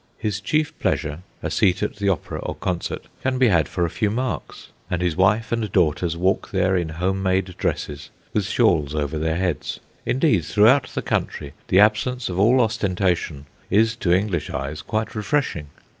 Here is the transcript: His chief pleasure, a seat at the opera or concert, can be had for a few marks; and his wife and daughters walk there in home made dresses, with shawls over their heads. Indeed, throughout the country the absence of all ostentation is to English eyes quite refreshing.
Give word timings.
His 0.17 0.41
chief 0.41 0.75
pleasure, 0.79 1.19
a 1.43 1.51
seat 1.51 1.83
at 1.83 1.97
the 1.97 2.09
opera 2.09 2.39
or 2.39 2.55
concert, 2.55 3.05
can 3.21 3.37
be 3.37 3.49
had 3.49 3.67
for 3.69 3.85
a 3.85 3.89
few 3.91 4.09
marks; 4.09 4.69
and 4.89 4.99
his 4.99 5.15
wife 5.15 5.51
and 5.51 5.71
daughters 5.71 6.17
walk 6.17 6.49
there 6.49 6.75
in 6.75 6.89
home 6.89 7.21
made 7.21 7.55
dresses, 7.59 8.09
with 8.33 8.45
shawls 8.47 8.95
over 8.95 9.19
their 9.19 9.35
heads. 9.35 9.79
Indeed, 10.03 10.43
throughout 10.45 10.87
the 10.95 11.03
country 11.03 11.53
the 11.67 11.79
absence 11.79 12.29
of 12.29 12.39
all 12.39 12.61
ostentation 12.61 13.45
is 13.69 13.95
to 13.97 14.11
English 14.11 14.49
eyes 14.49 14.81
quite 14.81 15.13
refreshing. 15.13 15.67